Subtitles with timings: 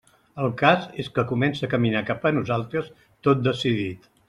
[0.43, 2.91] El cas és que comença a caminar cap a nosaltres
[3.29, 4.11] tot decidit.